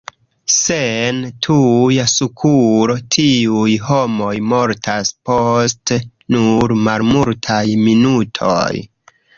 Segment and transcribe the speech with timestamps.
[0.51, 1.17] Sen
[1.47, 5.97] tuja sukuro tiuj homoj mortas post
[6.37, 8.87] nur malmultaj minutoj.